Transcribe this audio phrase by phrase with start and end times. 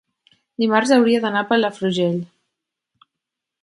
[0.63, 2.19] dimarts hauria d'anar a Palafrugell.